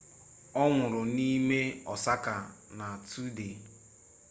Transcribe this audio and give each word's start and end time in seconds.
ọ 0.61 0.63
nwụrụ 0.73 1.01
n'ime 1.15 1.59
osaka 1.93 2.33
na 2.77 2.85
tusdee 3.07 3.55